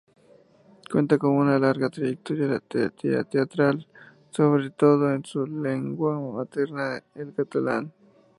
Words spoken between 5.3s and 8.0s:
lengua materna, el catalán.